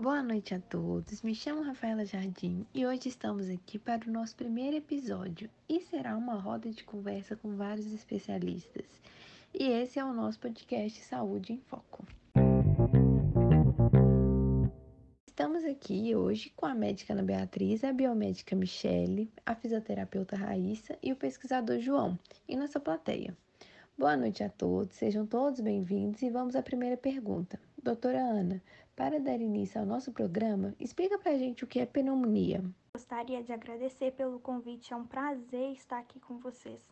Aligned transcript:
Boa 0.00 0.22
noite 0.22 0.54
a 0.54 0.60
todos, 0.60 1.22
me 1.22 1.34
chamo 1.34 1.60
Rafaela 1.60 2.04
Jardim 2.04 2.64
e 2.72 2.86
hoje 2.86 3.08
estamos 3.08 3.50
aqui 3.50 3.80
para 3.80 4.08
o 4.08 4.12
nosso 4.12 4.36
primeiro 4.36 4.76
episódio 4.76 5.50
e 5.68 5.80
será 5.80 6.16
uma 6.16 6.34
roda 6.34 6.70
de 6.70 6.84
conversa 6.84 7.34
com 7.34 7.56
vários 7.56 7.92
especialistas. 7.92 8.86
E 9.52 9.64
esse 9.64 9.98
é 9.98 10.04
o 10.04 10.12
nosso 10.12 10.38
podcast 10.38 11.02
Saúde 11.02 11.52
em 11.52 11.58
Foco. 11.58 12.06
Estamos 15.26 15.64
aqui 15.64 16.14
hoje 16.14 16.52
com 16.54 16.66
a 16.66 16.76
médica 16.76 17.12
Ana 17.12 17.24
Beatriz, 17.24 17.82
a 17.82 17.92
biomédica 17.92 18.54
Michele, 18.54 19.28
a 19.44 19.56
fisioterapeuta 19.56 20.36
Raíssa 20.36 20.96
e 21.02 21.12
o 21.12 21.16
pesquisador 21.16 21.80
João, 21.80 22.16
e 22.48 22.56
nossa 22.56 22.78
plateia. 22.78 23.36
Boa 23.98 24.16
noite 24.16 24.44
a 24.44 24.48
todos, 24.48 24.94
sejam 24.94 25.26
todos 25.26 25.58
bem-vindos 25.58 26.22
e 26.22 26.30
vamos 26.30 26.54
à 26.54 26.62
primeira 26.62 26.96
pergunta. 26.96 27.58
Doutora 27.82 28.20
Ana, 28.20 28.62
para 28.98 29.20
dar 29.20 29.40
início 29.40 29.80
ao 29.80 29.86
nosso 29.86 30.10
programa, 30.10 30.74
explica 30.80 31.16
para 31.16 31.30
a 31.30 31.38
gente 31.38 31.62
o 31.62 31.68
que 31.68 31.78
é 31.78 31.86
pneumonia. 31.86 32.64
Gostaria 32.92 33.40
de 33.44 33.52
agradecer 33.52 34.10
pelo 34.10 34.40
convite, 34.40 34.92
é 34.92 34.96
um 34.96 35.06
prazer 35.06 35.70
estar 35.70 36.00
aqui 36.00 36.18
com 36.18 36.38
vocês. 36.38 36.82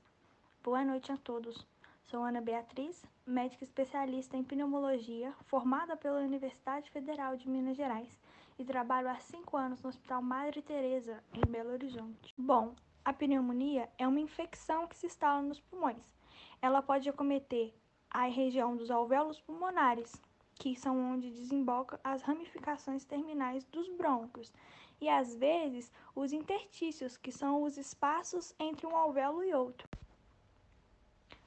Boa 0.62 0.84
noite 0.84 1.10
a 1.10 1.16
todos. 1.16 1.66
Sou 2.04 2.22
Ana 2.22 2.40
Beatriz, 2.40 3.04
médica 3.26 3.64
especialista 3.64 4.36
em 4.36 4.44
pneumologia, 4.44 5.32
formada 5.46 5.96
pela 5.96 6.20
Universidade 6.20 6.88
Federal 6.92 7.36
de 7.36 7.48
Minas 7.48 7.76
Gerais 7.76 8.16
e 8.56 8.64
trabalho 8.64 9.08
há 9.08 9.16
cinco 9.16 9.56
anos 9.56 9.82
no 9.82 9.88
Hospital 9.88 10.22
Madre 10.22 10.62
Teresa, 10.62 11.20
em 11.34 11.50
Belo 11.50 11.72
Horizonte. 11.72 12.32
Bom, 12.38 12.76
a 13.04 13.12
pneumonia 13.12 13.88
é 13.98 14.06
uma 14.06 14.20
infecção 14.20 14.86
que 14.86 14.96
se 14.96 15.06
instala 15.06 15.42
nos 15.42 15.58
pulmões. 15.58 16.14
Ela 16.62 16.80
pode 16.80 17.08
acometer 17.08 17.74
a 18.08 18.26
região 18.26 18.76
dos 18.76 18.92
alvéolos 18.92 19.40
pulmonares, 19.40 20.12
que 20.56 20.74
são 20.74 20.98
onde 20.98 21.30
desembocam 21.30 21.98
as 22.02 22.22
ramificações 22.22 23.04
terminais 23.04 23.64
dos 23.66 23.88
brônquios, 23.90 24.52
e 25.00 25.08
às 25.08 25.36
vezes 25.36 25.92
os 26.14 26.32
interstícios, 26.32 27.16
que 27.16 27.30
são 27.30 27.62
os 27.62 27.76
espaços 27.76 28.54
entre 28.58 28.86
um 28.86 28.96
alvéolo 28.96 29.44
e 29.44 29.54
outro. 29.54 29.88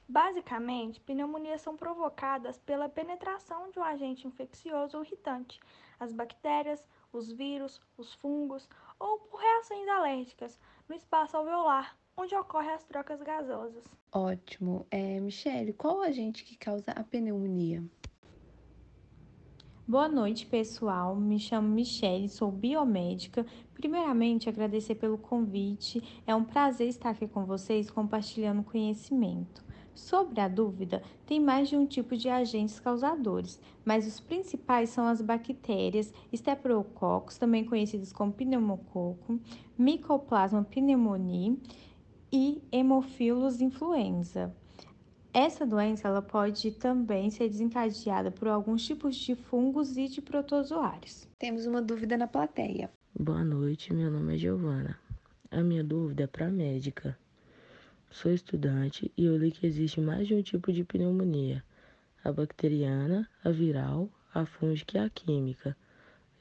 Basicamente, 0.08 1.00
pneumonias 1.00 1.60
são 1.60 1.76
provocadas 1.76 2.58
pela 2.58 2.88
penetração 2.88 3.70
de 3.70 3.78
um 3.78 3.84
agente 3.84 4.26
infeccioso 4.26 4.96
ou 4.96 5.04
irritante, 5.04 5.60
as 6.00 6.12
bactérias, 6.12 6.84
os 7.12 7.30
vírus, 7.30 7.80
os 7.96 8.14
fungos 8.14 8.68
ou 8.98 9.18
por 9.18 9.40
reações 9.40 9.88
alérgicas 9.88 10.58
no 10.88 10.94
espaço 10.94 11.36
alveolar, 11.36 11.96
onde 12.16 12.34
ocorrem 12.34 12.72
as 12.72 12.84
trocas 12.84 13.22
gasosas. 13.22 13.84
Ótimo. 14.12 14.86
É, 14.90 15.20
Michele, 15.20 15.72
qual 15.72 15.98
o 15.98 16.02
agente 16.02 16.44
que 16.44 16.56
causa 16.56 16.90
a 16.92 17.04
pneumonia? 17.04 17.82
Boa 19.90 20.08
noite, 20.08 20.46
pessoal. 20.46 21.16
Me 21.16 21.36
chamo 21.36 21.66
Michelle, 21.66 22.28
sou 22.28 22.52
biomédica. 22.52 23.44
Primeiramente, 23.74 24.48
agradecer 24.48 24.94
pelo 24.94 25.18
convite. 25.18 26.00
É 26.24 26.32
um 26.32 26.44
prazer 26.44 26.86
estar 26.86 27.10
aqui 27.10 27.26
com 27.26 27.44
vocês 27.44 27.90
compartilhando 27.90 28.62
conhecimento. 28.62 29.64
Sobre 29.92 30.40
a 30.40 30.46
dúvida, 30.46 31.02
tem 31.26 31.40
mais 31.40 31.68
de 31.68 31.76
um 31.76 31.86
tipo 31.86 32.16
de 32.16 32.28
agentes 32.28 32.78
causadores, 32.78 33.60
mas 33.84 34.06
os 34.06 34.20
principais 34.20 34.90
são 34.90 35.08
as 35.08 35.20
bactérias 35.20 36.14
Staphylococcus, 36.32 37.36
também 37.36 37.64
conhecidas 37.64 38.12
como 38.12 38.32
pneumococo, 38.32 39.40
Mycoplasma 39.76 40.62
pneumoniae 40.62 41.58
e 42.32 42.62
Hemophilus 42.70 43.60
influenza. 43.60 44.54
Essa 45.32 45.64
doença 45.64 46.08
ela 46.08 46.20
pode 46.20 46.72
também 46.72 47.30
ser 47.30 47.48
desencadeada 47.48 48.32
por 48.32 48.48
alguns 48.48 48.84
tipos 48.84 49.14
de 49.14 49.36
fungos 49.36 49.96
e 49.96 50.08
de 50.08 50.20
protozoários. 50.20 51.28
Temos 51.38 51.66
uma 51.66 51.80
dúvida 51.80 52.16
na 52.16 52.26
plateia. 52.26 52.90
Boa 53.16 53.44
noite, 53.44 53.92
meu 53.92 54.10
nome 54.10 54.34
é 54.34 54.38
Giovana. 54.38 54.98
A 55.48 55.62
minha 55.62 55.84
dúvida 55.84 56.24
é 56.24 56.26
para 56.26 56.46
a 56.46 56.50
médica. 56.50 57.16
Sou 58.10 58.32
estudante 58.32 59.12
e 59.16 59.24
eu 59.24 59.36
li 59.36 59.52
que 59.52 59.64
existe 59.64 60.00
mais 60.00 60.26
de 60.26 60.34
um 60.34 60.42
tipo 60.42 60.72
de 60.72 60.82
pneumonia: 60.82 61.62
a 62.24 62.32
bacteriana, 62.32 63.28
a 63.44 63.50
viral, 63.50 64.10
a 64.34 64.44
fúngica 64.44 64.98
e 64.98 65.00
a 65.00 65.08
química. 65.08 65.76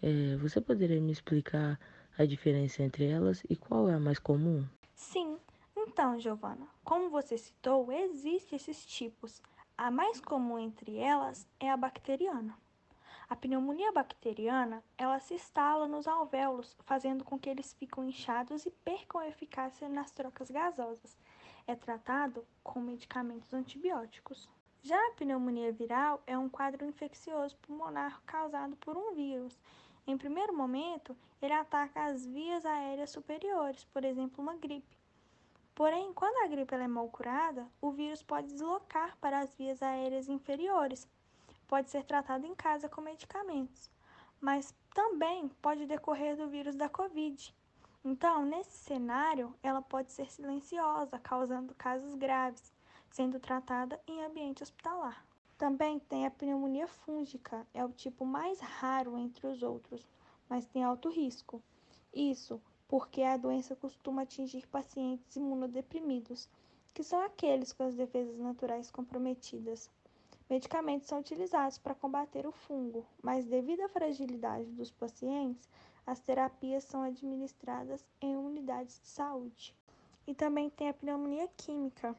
É, 0.02 0.36
você 0.38 0.60
poderia 0.60 1.00
me 1.00 1.12
explicar 1.12 1.80
a 2.18 2.26
diferença 2.26 2.82
entre 2.82 3.06
elas 3.06 3.44
e 3.48 3.56
qual 3.56 3.88
é 3.88 3.94
a 3.94 4.00
mais 4.00 4.18
comum? 4.18 4.66
Sim, 4.96 5.38
então, 5.90 6.20
Giovana, 6.20 6.68
como 6.84 7.10
você 7.10 7.36
citou, 7.36 7.92
existem 7.92 8.58
esses 8.58 8.86
tipos. 8.86 9.42
A 9.76 9.90
mais 9.90 10.22
comum 10.22 10.60
entre 10.60 10.98
elas 10.98 11.48
é 11.60 11.68
a 11.68 11.76
bacteriana. 11.76 12.56
A 13.28 13.36
pneumonia 13.36 13.92
bacteriana, 13.92 14.84
ela 14.96 15.20
se 15.20 15.34
instala 15.34 15.88
nos 15.88 16.08
alvéolos, 16.08 16.78
fazendo 16.82 17.24
com 17.24 17.40
que 17.40 17.50
eles 17.50 17.74
fiquem 17.74 18.10
inchados 18.10 18.68
e 18.68 18.72
percam 18.72 19.20
a 19.20 19.28
eficácia 19.28 19.90
nas 19.90 20.12
trocas 20.12 20.52
gasosas. 20.52 21.18
É 21.66 21.76
tratado 21.76 22.46
com 22.64 22.80
medicamentos 22.80 23.52
antibióticos. 23.52 24.48
Já 24.84 24.96
a 24.96 25.14
pneumonia 25.14 25.72
viral 25.72 26.22
é 26.28 26.38
um 26.38 26.48
quadro 26.48 26.86
infeccioso 26.86 27.58
pulmonar 27.64 28.22
causado 28.28 28.76
por 28.76 28.96
um 28.96 29.16
vírus. 29.16 29.60
Em 30.06 30.16
primeiro 30.16 30.56
momento, 30.56 31.18
ele 31.42 31.54
ataca 31.54 32.06
as 32.06 32.28
vias 32.28 32.64
aéreas 32.64 33.10
superiores, 33.10 33.84
por 33.86 34.06
exemplo, 34.06 34.44
uma 34.44 34.56
gripe. 34.56 34.99
Porém, 35.80 36.12
quando 36.12 36.44
a 36.44 36.48
gripe 36.50 36.76
é 36.76 36.88
mal 36.90 37.08
curada, 37.08 37.66
o 37.80 37.90
vírus 37.90 38.22
pode 38.22 38.48
deslocar 38.48 39.16
para 39.22 39.40
as 39.40 39.56
vias 39.56 39.82
aéreas 39.82 40.28
inferiores. 40.28 41.08
Pode 41.70 41.90
ser 41.90 42.04
tratado 42.04 42.46
em 42.46 42.54
casa 42.54 42.90
com 42.90 43.00
medicamentos, 43.00 43.90
mas 44.42 44.76
também 44.94 45.48
pode 45.62 45.86
decorrer 45.86 46.36
do 46.36 46.50
vírus 46.50 46.76
da 46.76 46.90
Covid. 46.90 47.56
Então, 48.04 48.44
nesse 48.44 48.78
cenário, 48.78 49.56
ela 49.64 49.82
pode 49.82 50.12
ser 50.12 50.30
silenciosa, 50.30 51.18
causando 51.18 51.74
casos 51.76 52.14
graves, 52.14 52.74
sendo 53.10 53.40
tratada 53.40 53.98
em 54.06 54.22
ambiente 54.22 54.62
hospitalar. 54.62 55.26
Também 55.58 55.98
tem 55.98 56.26
a 56.26 56.32
pneumonia 56.32 56.90
fúngica, 56.90 57.66
é 57.74 57.86
o 57.86 57.94
tipo 57.94 58.26
mais 58.26 58.60
raro 58.60 59.18
entre 59.18 59.48
os 59.48 59.64
outros, 59.64 60.06
mas 60.50 60.66
tem 60.66 60.84
alto 60.84 61.08
risco. 61.08 61.64
Isso 62.14 62.62
porque 62.90 63.22
a 63.22 63.38
doença 63.38 63.76
costuma 63.76 64.24
atingir 64.24 64.68
pacientes 64.68 65.36
imunodeprimidos, 65.36 66.50
que 66.92 67.04
são 67.04 67.22
aqueles 67.22 67.72
com 67.72 67.84
as 67.84 67.94
defesas 67.94 68.40
naturais 68.40 68.90
comprometidas. 68.90 69.92
Medicamentos 70.50 71.08
são 71.08 71.20
utilizados 71.20 71.78
para 71.78 71.94
combater 71.94 72.48
o 72.48 72.52
fungo, 72.52 73.06
mas 73.22 73.46
devido 73.46 73.82
à 73.82 73.90
fragilidade 73.90 74.72
dos 74.72 74.90
pacientes, 74.90 75.70
as 76.06 76.20
terapias 76.20 76.84
são 76.84 77.04
administradas 77.04 78.04
em 78.20 78.36
unidades 78.36 79.00
de 79.00 79.08
saúde. 79.08 79.76
E 80.26 80.34
também 80.34 80.72
tem 80.72 80.90
a 80.90 80.94
pneumonia 80.94 81.48
química. 81.56 82.16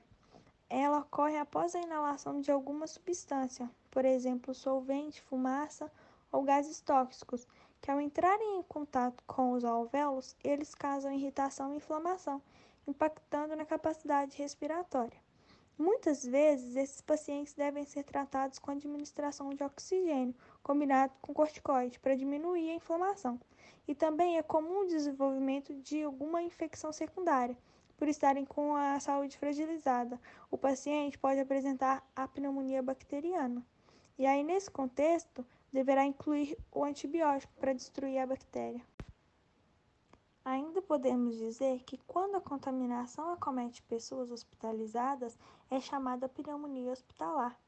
Ela 0.69 1.01
ocorre 1.01 1.37
após 1.37 1.75
a 1.75 1.81
inalação 1.81 2.41
de 2.41 2.53
alguma 2.53 2.87
substância, 2.87 3.69
por 3.91 4.05
exemplo, 4.05 4.55
solvente, 4.55 5.21
fumaça 5.21 5.91
ou 6.31 6.45
gases 6.45 6.81
tóxicos, 6.81 7.45
que 7.81 7.91
ao 7.91 8.01
entrarem 8.01 8.59
em 8.59 8.63
contato 8.63 9.23
com 9.27 9.53
os 9.53 9.65
alvéolos, 9.65 10.37
eles 10.45 10.75
causam 10.75 11.13
irritação 11.13 11.73
e 11.73 11.77
inflamação, 11.77 12.43
impactando 12.87 13.57
na 13.57 13.65
capacidade 13.65 14.37
respiratória. 14.37 15.19
Muitas 15.79 16.23
vezes, 16.23 16.77
esses 16.77 17.01
pacientes 17.01 17.55
devem 17.55 17.87
ser 17.87 18.05
tratados 18.05 18.59
com 18.59 18.71
administração 18.71 19.49
de 19.49 19.65
oxigênio 19.65 20.35
combinado 20.63 21.15
com 21.23 21.33
corticoide 21.33 21.99
para 21.99 22.15
diminuir 22.15 22.71
a 22.71 22.75
inflamação. 22.75 23.41
E 23.89 23.95
também 23.95 24.37
é 24.37 24.43
comum 24.43 24.81
o 24.81 24.87
desenvolvimento 24.87 25.73
de 25.75 26.03
alguma 26.03 26.43
infecção 26.43 26.93
secundária. 26.93 27.57
Por 27.97 28.09
estarem 28.09 28.45
com 28.45 28.77
a 28.77 29.01
saúde 29.01 29.39
fragilizada, 29.39 30.21
o 30.51 30.59
paciente 30.59 31.19
pode 31.19 31.41
apresentar 31.41 32.07
a 32.15 32.29
pneumonia 32.29 32.83
bacteriana. 32.83 33.65
E 34.19 34.27
aí, 34.27 34.45
nesse 34.45 34.71
contexto, 34.71 35.47
deverá 35.73 36.05
incluir 36.05 36.57
o 36.73 36.85
antibiótico 36.85 37.53
para 37.59 37.73
destruir 37.73 38.19
a 38.19 38.27
bactéria. 38.27 38.83
Ainda 40.45 40.81
podemos 40.81 41.37
dizer 41.37 41.83
que 41.85 41.99
quando 42.07 42.37
a 42.37 42.41
contaminação 42.41 43.33
acomete 43.33 43.83
pessoas 43.83 44.31
hospitalizadas, 44.31 45.39
é 45.71 45.79
chamada 45.79 46.29
pneumonia 46.29 46.91
hospitalar, 46.91 47.59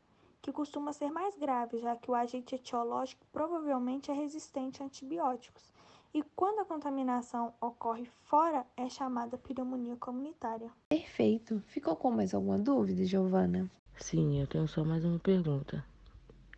que 0.41 0.51
costuma 0.51 0.93
ser 0.93 1.11
mais 1.11 1.37
grave, 1.37 1.79
já 1.79 1.95
que 1.95 2.11
o 2.11 2.15
agente 2.15 2.55
etiológico 2.55 3.27
provavelmente 3.31 4.11
é 4.11 4.15
resistente 4.15 4.83
a 4.83 4.87
antibióticos. 4.87 5.73
E 6.15 6.23
quando 6.35 6.61
a 6.61 6.65
contaminação 6.65 7.55
ocorre 7.61 8.07
fora, 8.25 8.67
é 8.77 8.89
chamada 8.89 9.39
pneumonia 9.39 9.97
comunitária. 9.97 10.71
Perfeito. 10.89 11.63
Ficou 11.69 11.95
com 11.95 12.11
mais 12.11 12.35
alguma 12.35 12.59
dúvida, 12.59 13.05
Giovana? 13.05 13.71
Sim, 13.97 14.41
eu 14.41 14.47
tenho 14.47 14.67
só 14.67 14.85
mais 14.85 15.05
uma 15.05 15.19
pergunta. 15.19 15.85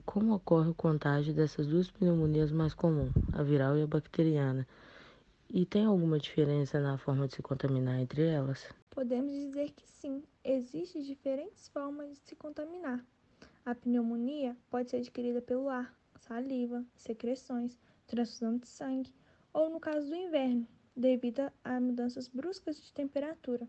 Como 0.06 0.34
ocorre 0.34 0.68
o 0.68 0.74
contágio 0.74 1.32
dessas 1.32 1.66
duas 1.66 1.90
pneumonias 1.90 2.52
mais 2.52 2.74
comuns, 2.74 3.10
a 3.32 3.42
viral 3.42 3.76
e 3.76 3.82
a 3.82 3.86
bacteriana? 3.86 4.66
E 5.48 5.64
tem 5.64 5.86
alguma 5.86 6.18
diferença 6.18 6.78
na 6.78 6.98
forma 6.98 7.26
de 7.26 7.34
se 7.34 7.42
contaminar 7.42 7.98
entre 7.98 8.22
elas? 8.26 8.68
Podemos 8.90 9.32
dizer 9.32 9.70
que 9.72 9.86
sim, 9.88 10.22
existem 10.44 11.02
diferentes 11.02 11.68
formas 11.68 12.10
de 12.10 12.18
se 12.18 12.36
contaminar. 12.36 13.04
A 13.64 13.74
pneumonia 13.74 14.56
pode 14.70 14.90
ser 14.90 14.98
adquirida 14.98 15.40
pelo 15.40 15.68
ar, 15.68 15.92
saliva, 16.20 16.84
secreções, 16.94 17.78
transfusão 18.06 18.58
de 18.58 18.68
sangue, 18.68 19.12
ou 19.52 19.70
no 19.70 19.80
caso 19.80 20.08
do 20.08 20.14
inverno, 20.14 20.66
devido 20.94 21.50
a 21.64 21.80
mudanças 21.80 22.28
bruscas 22.28 22.80
de 22.80 22.92
temperatura. 22.92 23.66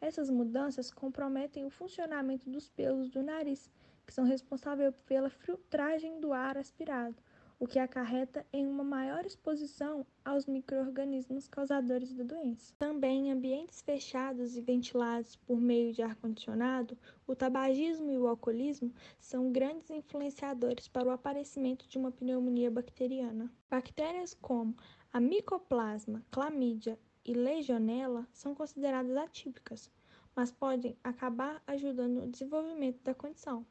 Essas 0.00 0.30
mudanças 0.30 0.92
comprometem 0.92 1.66
o 1.66 1.70
funcionamento 1.70 2.48
dos 2.48 2.68
pelos 2.68 3.10
do 3.10 3.22
nariz, 3.22 3.68
que 4.08 4.14
são 4.14 4.24
responsáveis 4.24 4.94
pela 5.04 5.28
filtragem 5.28 6.18
do 6.18 6.32
ar 6.32 6.56
aspirado, 6.56 7.14
o 7.60 7.66
que 7.66 7.78
acarreta 7.78 8.46
em 8.50 8.66
uma 8.66 8.82
maior 8.82 9.26
exposição 9.26 10.06
aos 10.24 10.46
micro-organismos 10.46 11.46
causadores 11.46 12.14
da 12.14 12.24
doença. 12.24 12.72
Também 12.78 13.28
em 13.28 13.32
ambientes 13.32 13.82
fechados 13.82 14.56
e 14.56 14.62
ventilados 14.62 15.36
por 15.36 15.60
meio 15.60 15.92
de 15.92 16.00
ar-condicionado, 16.00 16.96
o 17.26 17.36
tabagismo 17.36 18.10
e 18.10 18.16
o 18.16 18.26
alcoolismo 18.26 18.90
são 19.20 19.52
grandes 19.52 19.90
influenciadores 19.90 20.88
para 20.88 21.06
o 21.06 21.12
aparecimento 21.12 21.86
de 21.86 21.98
uma 21.98 22.10
pneumonia 22.10 22.70
bacteriana. 22.70 23.52
Bactérias 23.68 24.32
como 24.32 24.74
a 25.12 25.20
Mycoplasma, 25.20 26.24
Clamídia 26.30 26.98
e 27.26 27.34
Legionella 27.34 28.26
são 28.32 28.54
consideradas 28.54 29.18
atípicas, 29.18 29.90
mas 30.34 30.50
podem 30.50 30.96
acabar 31.04 31.62
ajudando 31.66 32.22
no 32.22 32.30
desenvolvimento 32.30 33.02
da 33.02 33.12
condição. 33.12 33.66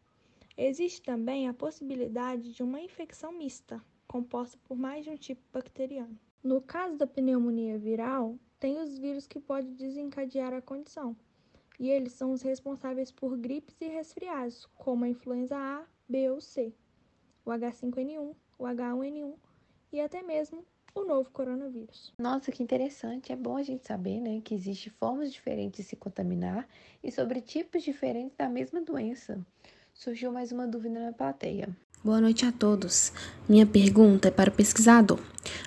Existe 0.59 1.03
também 1.03 1.47
a 1.47 1.53
possibilidade 1.53 2.51
de 2.51 2.63
uma 2.63 2.81
infecção 2.81 3.31
mista, 3.31 3.79
composta 4.07 4.57
por 4.63 4.75
mais 4.75 5.05
de 5.05 5.11
um 5.11 5.15
tipo 5.15 5.39
bacteriano. 5.53 6.17
No 6.43 6.59
caso 6.59 6.97
da 6.97 7.05
pneumonia 7.05 7.77
viral, 7.77 8.39
tem 8.59 8.79
os 8.79 8.97
vírus 8.97 9.27
que 9.27 9.39
podem 9.39 9.75
desencadear 9.75 10.53
a 10.53 10.61
condição, 10.61 11.15
e 11.79 11.91
eles 11.91 12.13
são 12.13 12.31
os 12.31 12.41
responsáveis 12.41 13.11
por 13.11 13.37
gripes 13.37 13.79
e 13.79 13.87
resfriados, 13.87 14.65
como 14.73 15.05
a 15.05 15.09
influenza 15.09 15.55
A, 15.55 15.85
B 16.09 16.31
ou 16.31 16.41
C, 16.41 16.73
o 17.45 17.51
H5N1, 17.51 18.35
o 18.57 18.63
H1N1 18.63 19.35
e 19.93 20.01
até 20.01 20.23
mesmo 20.23 20.65
o 20.95 21.05
novo 21.05 21.29
coronavírus. 21.29 22.11
Nossa, 22.17 22.51
que 22.51 22.63
interessante. 22.63 23.31
É 23.31 23.35
bom 23.35 23.57
a 23.57 23.61
gente 23.61 23.85
saber, 23.85 24.19
né, 24.19 24.41
que 24.43 24.55
existem 24.55 24.91
formas 24.93 25.31
diferentes 25.31 25.83
de 25.83 25.83
se 25.83 25.95
contaminar 25.95 26.67
e 27.03 27.11
sobre 27.11 27.41
tipos 27.41 27.83
diferentes 27.83 28.35
da 28.35 28.49
mesma 28.49 28.81
doença 28.81 29.45
surgiu 29.97 30.31
mais 30.31 30.51
uma 30.51 30.67
dúvida 30.67 30.99
na 30.99 31.11
plateia. 31.11 31.69
Boa 32.03 32.21
noite 32.21 32.45
a 32.45 32.51
todos. 32.51 33.11
Minha 33.49 33.65
pergunta 33.65 34.27
é 34.27 34.31
para 34.31 34.51
o 34.51 34.53
pesquisador. 34.53 35.19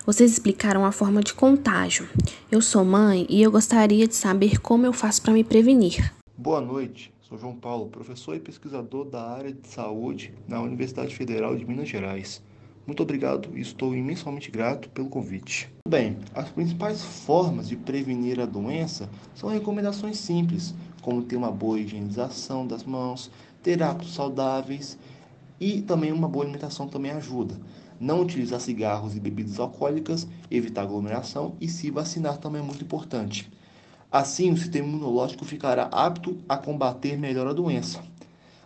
Vocês 0.05 0.31
explicaram 0.31 0.85
a 0.85 0.91
forma 0.93 1.21
de 1.21 1.33
contágio. 1.33 2.07
Eu 2.49 2.61
sou 2.61 2.85
mãe 2.85 3.27
e 3.29 3.41
eu 3.41 3.51
gostaria 3.51 4.07
de 4.07 4.15
saber 4.15 4.61
como 4.61 4.85
eu 4.85 4.93
faço 4.93 5.21
para 5.21 5.33
me 5.33 5.43
prevenir. 5.43 6.13
Boa 6.37 6.61
noite. 6.61 7.13
Sou 7.19 7.37
João 7.37 7.55
Paulo, 7.57 7.89
professor 7.89 8.33
e 8.33 8.39
pesquisador 8.39 9.03
da 9.03 9.21
área 9.21 9.51
de 9.51 9.67
saúde 9.67 10.33
na 10.47 10.61
Universidade 10.61 11.13
Federal 11.13 11.53
de 11.53 11.65
Minas 11.65 11.89
Gerais. 11.89 12.41
Muito 12.87 13.03
obrigado 13.03 13.49
e 13.57 13.61
estou 13.61 13.93
imensamente 13.93 14.49
grato 14.49 14.89
pelo 14.89 15.09
convite. 15.09 15.71
Bem, 15.87 16.17
as 16.33 16.49
principais 16.49 17.03
formas 17.03 17.67
de 17.67 17.75
prevenir 17.75 18.39
a 18.39 18.45
doença 18.45 19.09
são 19.35 19.49
recomendações 19.49 20.17
simples, 20.17 20.73
como 21.01 21.21
ter 21.21 21.35
uma 21.35 21.51
boa 21.51 21.79
higienização 21.79 22.65
das 22.65 22.83
mãos, 22.83 23.29
ter 23.61 23.81
hábitos 23.81 24.13
saudáveis 24.13 24.97
e 25.59 25.81
também 25.81 26.11
uma 26.11 26.27
boa 26.27 26.45
alimentação 26.45 26.87
também 26.87 27.11
ajuda. 27.11 27.59
Não 27.99 28.21
utilizar 28.21 28.59
cigarros 28.59 29.15
e 29.15 29.19
bebidas 29.19 29.59
alcoólicas, 29.59 30.27
evitar 30.49 30.81
aglomeração 30.81 31.55
e 31.61 31.67
se 31.67 31.91
vacinar 31.91 32.37
também 32.37 32.61
é 32.61 32.65
muito 32.65 32.83
importante. 32.83 33.51
Assim, 34.11 34.51
o 34.51 34.57
sistema 34.57 34.87
imunológico 34.87 35.45
ficará 35.45 35.83
apto 35.83 36.37
a 36.49 36.57
combater 36.57 37.17
melhor 37.17 37.47
a 37.47 37.53
doença. 37.53 38.01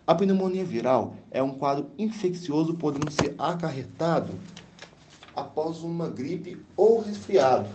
A 0.06 0.14
pneumonia 0.14 0.64
viral 0.64 1.14
é 1.30 1.42
um 1.42 1.50
quadro 1.50 1.90
infeccioso 1.98 2.74
podendo 2.74 3.10
ser 3.10 3.34
acarretado 3.38 4.32
após 5.34 5.82
uma 5.82 6.08
gripe 6.08 6.58
ou 6.76 7.00
resfriado. 7.00 7.68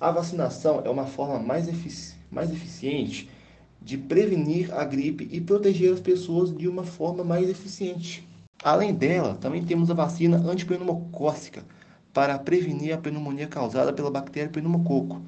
A 0.00 0.10
vacinação 0.10 0.82
é 0.84 0.88
uma 0.88 1.06
forma 1.06 1.38
mais, 1.38 1.66
efici 1.66 2.14
mais 2.30 2.50
eficiente 2.52 3.28
de 3.84 3.98
prevenir 3.98 4.72
a 4.74 4.82
gripe 4.82 5.28
e 5.30 5.40
proteger 5.40 5.92
as 5.92 6.00
pessoas 6.00 6.56
de 6.56 6.66
uma 6.66 6.84
forma 6.84 7.22
mais 7.22 7.48
eficiente. 7.48 8.26
Além 8.62 8.94
dela, 8.94 9.34
também 9.34 9.62
temos 9.62 9.90
a 9.90 9.94
vacina 9.94 10.38
antipneumocócica 10.38 11.62
para 12.14 12.38
prevenir 12.38 12.94
a 12.94 12.98
pneumonia 12.98 13.46
causada 13.46 13.92
pela 13.92 14.10
bactéria 14.10 14.48
pneumococo. 14.48 15.20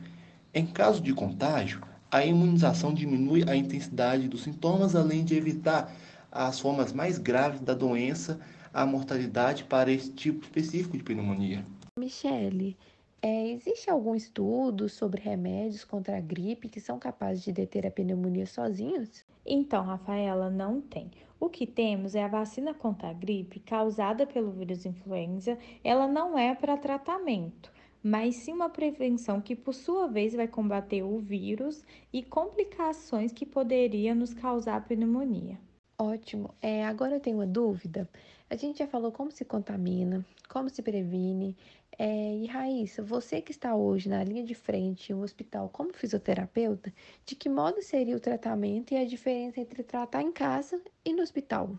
Em 0.55 0.65
caso 0.65 1.03
de 1.03 1.13
contágio, 1.13 1.83
a 2.11 2.25
imunização 2.25 2.95
diminui 2.95 3.45
a 3.47 3.55
intensidade 3.55 4.27
dos 4.27 4.45
sintomas, 4.45 4.97
além 4.97 5.23
de 5.23 5.37
evitar 5.37 5.95
as 6.33 6.59
formas 6.59 6.93
mais 6.95 7.19
graves 7.19 7.61
da 7.61 7.75
doença, 7.75 8.39
a 8.73 8.87
mortalidade 8.87 9.65
para 9.65 9.93
esse 9.93 10.11
tipo 10.13 10.45
específico 10.45 10.97
de 10.97 11.03
pneumonia. 11.03 11.65
Michele, 11.99 12.77
é, 13.23 13.49
existe 13.51 13.91
algum 13.91 14.15
estudo 14.15 14.89
sobre 14.89 15.21
remédios 15.21 15.85
contra 15.85 16.17
a 16.17 16.21
gripe 16.21 16.69
que 16.69 16.81
são 16.81 16.99
capazes 16.99 17.43
de 17.43 17.53
deter 17.53 17.87
a 17.87 17.91
pneumonia 17.91 18.47
sozinhos? 18.47 19.25
Então, 19.45 19.85
Rafaela, 19.85 20.51
não 20.51 20.81
tem. 20.81 21.11
O 21.39 21.49
que 21.49 21.67
temos 21.67 22.15
é 22.15 22.25
a 22.25 22.29
vacina 22.29 22.75
contra 22.75 23.11
a 23.11 23.13
gripe 23.13 23.61
causada 23.61 24.27
pelo 24.27 24.51
vírus 24.53 24.85
influenza. 24.87 25.59
Ela 25.85 26.09
não 26.09 26.39
é 26.39 26.55
para 26.55 26.77
tratamento, 26.77 27.73
mas 28.03 28.37
sim 28.37 28.53
uma 28.53 28.69
prevenção 28.71 29.41
que, 29.41 29.55
por 29.55 29.75
sua 29.75 30.09
vez, 30.09 30.35
vai 30.35 30.49
combater 30.49 31.03
o 31.03 31.19
vírus 31.19 31.85
e 32.13 32.23
complicações 32.23 33.33
que 33.33 33.47
poderiam 33.47 34.15
nos 34.15 34.35
causar 34.35 34.87
pneumonia. 34.87 35.59
Ótimo. 35.99 36.55
É, 36.61 36.85
agora 36.85 37.17
eu 37.17 37.21
tenho 37.21 37.39
uma 37.39 37.47
dúvida. 37.47 38.09
A 38.51 38.57
gente 38.57 38.79
já 38.79 38.87
falou 38.87 39.11
como 39.11 39.31
se 39.31 39.45
contamina, 39.45 40.25
como 40.49 40.69
se 40.69 40.83
previne, 40.83 41.57
é, 41.99 42.35
e 42.35 42.47
Raíssa, 42.47 43.03
você 43.03 43.41
que 43.41 43.51
está 43.51 43.75
hoje 43.75 44.09
na 44.09 44.23
linha 44.23 44.45
de 44.45 44.55
frente 44.55 45.11
em 45.11 45.15
um 45.15 45.23
hospital 45.23 45.71
como 45.73 45.95
fisioterapeuta, 45.95 46.93
de 47.25 47.35
que 47.35 47.49
modo 47.49 47.81
seria 47.81 48.15
o 48.15 48.21
tratamento 48.21 48.93
e 48.93 48.99
a 48.99 49.07
diferença 49.07 49.61
entre 49.61 49.83
tratar 49.83 50.21
em 50.21 50.31
casa 50.31 50.79
e 51.03 51.15
no 51.15 51.23
hospital? 51.23 51.71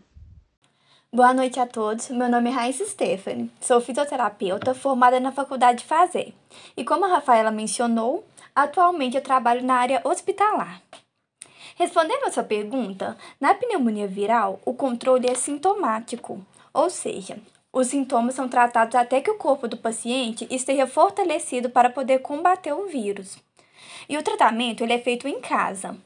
Boa 1.12 1.32
noite 1.32 1.60
a 1.60 1.66
todos. 1.66 2.10
Meu 2.10 2.28
nome 2.28 2.50
é 2.50 2.52
Raíssa 2.52 2.84
Stephanie. 2.84 3.50
Sou 3.60 3.80
fisioterapeuta 3.80 4.74
formada 4.74 5.20
na 5.20 5.30
Faculdade 5.30 5.78
de 5.78 5.84
Fazer. 5.84 6.34
E 6.76 6.84
como 6.84 7.04
a 7.04 7.08
Rafaela 7.08 7.52
mencionou, 7.52 8.26
atualmente 8.54 9.16
eu 9.16 9.22
trabalho 9.22 9.64
na 9.64 9.74
área 9.74 10.02
hospitalar. 10.04 10.82
Respondendo 11.78 12.24
a 12.24 12.32
sua 12.32 12.42
pergunta, 12.42 13.16
na 13.40 13.54
pneumonia 13.54 14.08
viral, 14.08 14.60
o 14.64 14.74
controle 14.74 15.30
é 15.30 15.34
sintomático, 15.36 16.44
ou 16.74 16.90
seja, 16.90 17.38
os 17.72 17.86
sintomas 17.86 18.34
são 18.34 18.48
tratados 18.48 18.96
até 18.96 19.20
que 19.20 19.30
o 19.30 19.38
corpo 19.38 19.68
do 19.68 19.76
paciente 19.76 20.44
esteja 20.50 20.88
fortalecido 20.88 21.70
para 21.70 21.88
poder 21.88 22.18
combater 22.18 22.72
o 22.72 22.88
vírus. 22.88 23.38
E 24.08 24.18
o 24.18 24.22
tratamento 24.24 24.82
ele 24.82 24.92
é 24.92 24.98
feito 24.98 25.28
em 25.28 25.40
casa. 25.40 25.96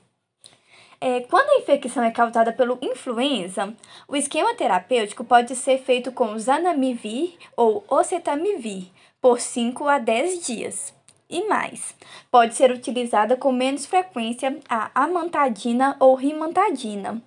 É, 1.00 1.20
quando 1.20 1.48
a 1.48 1.62
infecção 1.62 2.04
é 2.04 2.10
causada 2.10 2.52
pelo 2.52 2.78
influenza, 2.82 3.74
o 4.06 4.14
esquema 4.14 4.54
terapêutico 4.54 5.24
pode 5.24 5.56
ser 5.56 5.78
feito 5.78 6.12
com 6.12 6.38
zanamivir 6.38 7.32
ou 7.56 7.82
oseltamivir 7.88 8.88
por 9.22 9.40
5 9.40 9.88
a 9.88 9.98
10 9.98 10.46
dias. 10.46 11.01
E 11.32 11.48
mais, 11.48 11.96
pode 12.30 12.54
ser 12.54 12.70
utilizada 12.70 13.36
com 13.36 13.50
menos 13.50 13.86
frequência 13.86 14.60
a 14.68 14.90
amantadina 14.94 15.96
ou 15.98 16.14
rimantadina 16.14 17.20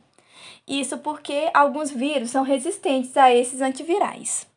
isso 0.67 0.97
porque 0.97 1.49
alguns 1.53 1.91
vírus 1.91 2.31
são 2.31 2.43
resistentes 2.43 3.15
a 3.15 3.31
esses 3.31 3.61
antivirais. 3.61 4.47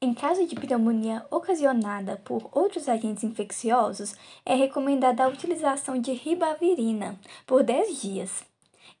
Em 0.00 0.14
caso 0.14 0.46
de 0.46 0.54
pneumonia 0.54 1.26
ocasionada 1.28 2.20
por 2.24 2.48
outros 2.52 2.88
agentes 2.88 3.24
infecciosos, 3.24 4.14
é 4.44 4.54
recomendada 4.54 5.24
a 5.24 5.28
utilização 5.28 5.98
de 5.98 6.12
ribavirina 6.12 7.18
por 7.44 7.64
10 7.64 8.00
dias. 8.00 8.44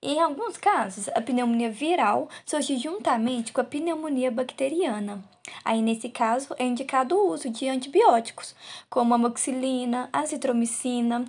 Em 0.02 0.20
alguns 0.20 0.56
casos, 0.56 1.08
a 1.14 1.20
pneumonia 1.20 1.70
viral 1.70 2.28
surge 2.44 2.76
juntamente 2.76 3.52
com 3.52 3.60
a 3.60 3.64
pneumonia 3.64 4.30
bacteriana. 4.30 5.24
Aí, 5.64 5.80
nesse 5.80 6.08
caso, 6.08 6.54
é 6.58 6.64
indicado 6.64 7.16
o 7.16 7.30
uso 7.30 7.48
de 7.48 7.68
antibióticos, 7.68 8.54
como 8.90 9.14
amoxicilina, 9.14 10.08
azitromicina, 10.12 11.24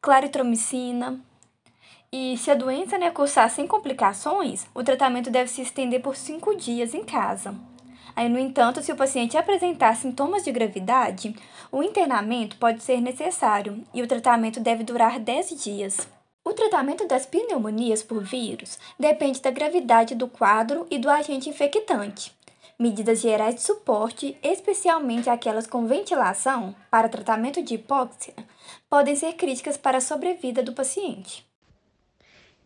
claritromicina, 0.00 1.20
e 2.16 2.38
se 2.38 2.48
a 2.48 2.54
doença 2.54 2.96
né, 2.96 3.10
cursar 3.10 3.50
sem 3.50 3.66
complicações, 3.66 4.68
o 4.72 4.84
tratamento 4.84 5.32
deve 5.32 5.50
se 5.50 5.62
estender 5.62 6.00
por 6.00 6.14
cinco 6.14 6.54
dias 6.56 6.94
em 6.94 7.02
casa. 7.02 7.52
Aí, 8.14 8.28
no 8.28 8.38
entanto, 8.38 8.80
se 8.80 8.92
o 8.92 8.96
paciente 8.96 9.36
apresentar 9.36 9.96
sintomas 9.96 10.44
de 10.44 10.52
gravidade, 10.52 11.34
o 11.72 11.82
internamento 11.82 12.56
pode 12.56 12.84
ser 12.84 13.00
necessário 13.00 13.82
e 13.92 14.00
o 14.00 14.06
tratamento 14.06 14.60
deve 14.60 14.84
durar 14.84 15.18
10 15.18 15.60
dias. 15.64 16.13
O 16.46 16.52
tratamento 16.52 17.08
das 17.08 17.24
pneumonias 17.24 18.02
por 18.02 18.22
vírus 18.22 18.78
depende 18.98 19.40
da 19.40 19.50
gravidade 19.50 20.14
do 20.14 20.28
quadro 20.28 20.86
e 20.90 20.98
do 20.98 21.08
agente 21.08 21.48
infectante. 21.48 22.36
Medidas 22.78 23.22
gerais 23.22 23.54
de 23.54 23.62
suporte, 23.62 24.36
especialmente 24.42 25.30
aquelas 25.30 25.66
com 25.66 25.86
ventilação 25.86 26.76
para 26.90 27.08
tratamento 27.08 27.62
de 27.62 27.76
hipóxia, 27.76 28.34
podem 28.90 29.16
ser 29.16 29.32
críticas 29.34 29.78
para 29.78 29.96
a 29.96 30.02
sobrevida 30.02 30.62
do 30.62 30.74
paciente. 30.74 31.46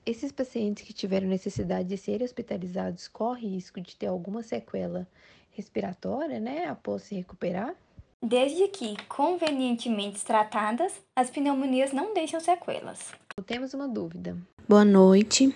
Esses 0.04 0.32
pacientes 0.32 0.84
que 0.84 0.92
tiveram 0.92 1.28
necessidade 1.28 1.86
de 1.86 1.96
serem 1.96 2.24
hospitalizados 2.24 3.06
correm 3.06 3.50
risco 3.50 3.80
de 3.80 3.94
ter 3.94 4.06
alguma 4.06 4.42
sequela 4.42 5.06
respiratória, 5.52 6.40
né, 6.40 6.66
após 6.66 7.04
se 7.04 7.14
recuperar? 7.14 7.76
Desde 8.20 8.66
que 8.66 8.96
convenientemente 9.06 10.24
tratadas, 10.24 10.92
as 11.14 11.30
pneumonias 11.30 11.92
não 11.92 12.12
deixam 12.12 12.40
sequelas. 12.40 13.12
Temos 13.46 13.74
uma 13.74 13.86
dúvida. 13.86 14.36
Boa 14.68 14.84
noite. 14.84 15.54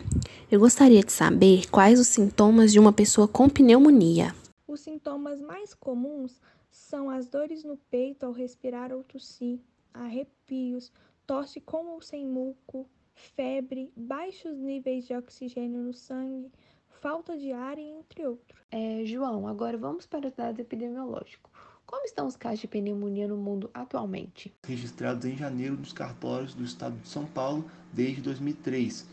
Eu 0.49 0.61
gostaria 0.61 1.02
de 1.02 1.11
saber 1.11 1.69
quais 1.69 1.99
os 1.99 2.07
sintomas 2.07 2.71
de 2.71 2.78
uma 2.78 2.92
pessoa 2.92 3.26
com 3.26 3.49
pneumonia. 3.49 4.33
Os 4.64 4.78
sintomas 4.78 5.40
mais 5.40 5.75
comuns 5.75 6.40
são 6.71 7.11
as 7.11 7.26
dores 7.26 7.64
no 7.64 7.76
peito 7.90 8.25
ao 8.25 8.31
respirar 8.31 8.92
ou 8.92 9.02
tossir, 9.02 9.59
arrepios, 9.92 10.92
tosse 11.26 11.61
com 11.61 11.87
ou 11.87 12.00
sem 12.00 12.25
muco, 12.25 12.88
febre, 13.12 13.92
baixos 13.97 14.57
níveis 14.57 15.04
de 15.04 15.14
oxigênio 15.16 15.81
no 15.81 15.92
sangue, 15.92 16.52
falta 17.00 17.37
de 17.37 17.50
ar 17.50 17.76
e 17.76 17.83
entre 17.83 18.25
outros. 18.25 18.61
É, 18.71 19.04
João, 19.04 19.49
agora 19.49 19.76
vamos 19.76 20.07
para 20.07 20.28
os 20.28 20.33
dados 20.33 20.61
epidemiológicos. 20.61 21.51
Como 21.92 22.04
estão 22.06 22.26
os 22.26 22.37
casos 22.37 22.61
de 22.61 22.66
pneumonia 22.66 23.28
no 23.28 23.37
mundo 23.37 23.68
atualmente? 23.75 24.50
Registrados 24.66 25.26
em 25.26 25.37
janeiro 25.37 25.76
nos 25.76 25.92
cartórios 25.92 26.54
do 26.54 26.64
estado 26.64 26.96
de 26.96 27.06
São 27.06 27.26
Paulo 27.26 27.70
desde 27.92 28.22
2003. 28.22 29.06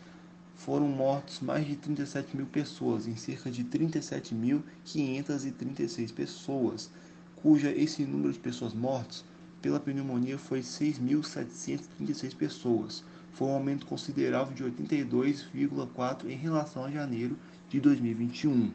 Foram 0.56 0.88
mortos 0.88 1.40
mais 1.40 1.66
de 1.66 1.76
37 1.76 2.34
mil 2.34 2.46
pessoas, 2.46 3.06
em 3.06 3.16
cerca 3.16 3.50
de 3.50 3.62
37.536 3.64 6.10
pessoas, 6.10 6.90
cuja 7.36 7.70
esse 7.70 8.02
número 8.06 8.32
de 8.32 8.38
pessoas 8.38 8.72
mortas 8.72 9.26
pela 9.60 9.78
pneumonia 9.78 10.38
foi 10.38 10.60
6.736 10.60 12.34
pessoas. 12.34 13.04
Foi 13.32 13.46
um 13.46 13.56
aumento 13.56 13.84
considerável 13.84 14.54
de 14.54 14.64
82,4 14.64 16.30
em 16.30 16.36
relação 16.36 16.86
a 16.86 16.90
janeiro 16.90 17.36
de 17.68 17.78
2021. 17.78 18.72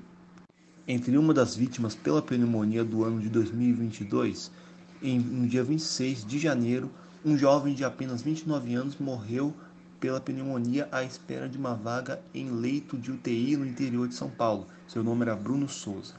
Entre 0.88 1.18
uma 1.18 1.34
das 1.34 1.56
vítimas 1.56 1.96
pela 1.96 2.22
pneumonia 2.22 2.84
do 2.84 3.04
ano 3.04 3.20
de 3.20 3.28
2022, 3.28 4.52
em, 5.02 5.20
no 5.20 5.48
dia 5.48 5.64
26 5.64 6.24
de 6.24 6.38
janeiro, 6.38 6.92
um 7.26 7.36
jovem 7.36 7.74
de 7.74 7.84
apenas 7.84 8.22
29 8.22 8.76
anos 8.76 8.98
morreu 9.00 9.52
pela 10.00 10.22
pneumonia 10.22 10.88
à 10.92 11.04
espera 11.04 11.50
de 11.50 11.58
uma 11.58 11.74
vaga 11.74 12.22
em 12.36 12.52
leito 12.52 13.00
de 13.00 13.12
UTI 13.12 13.58
no 13.58 13.66
interior 13.66 14.08
de 14.08 14.14
São 14.14 14.30
Paulo. 14.30 14.68
Seu 14.88 15.04
nome 15.04 15.24
era 15.24 15.36
Bruno 15.36 15.68
Souza. 15.68 16.14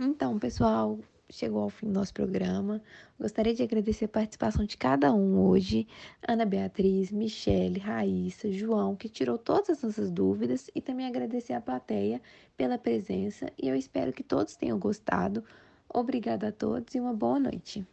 Então, 0.00 0.38
pessoal, 0.38 0.98
chegou 1.30 1.62
ao 1.62 1.70
fim 1.70 1.86
do 1.86 1.92
nosso 1.92 2.12
programa. 2.12 2.80
Gostaria 3.18 3.54
de 3.54 3.62
agradecer 3.62 4.06
a 4.06 4.08
participação 4.08 4.64
de 4.64 4.76
cada 4.76 5.12
um 5.12 5.38
hoje. 5.38 5.86
Ana 6.26 6.44
Beatriz, 6.44 7.10
Michele, 7.10 7.78
Raíssa, 7.78 8.50
João, 8.50 8.96
que 8.96 9.08
tirou 9.08 9.38
todas 9.38 9.70
as 9.70 9.82
nossas 9.82 10.10
dúvidas. 10.10 10.70
E 10.74 10.80
também 10.80 11.06
agradecer 11.06 11.52
à 11.52 11.60
plateia 11.60 12.20
pela 12.56 12.78
presença. 12.78 13.50
E 13.60 13.68
eu 13.68 13.74
espero 13.74 14.12
que 14.12 14.22
todos 14.22 14.56
tenham 14.56 14.78
gostado. 14.78 15.44
Obrigada 15.88 16.48
a 16.48 16.52
todos 16.52 16.94
e 16.94 17.00
uma 17.00 17.14
boa 17.14 17.38
noite. 17.38 17.86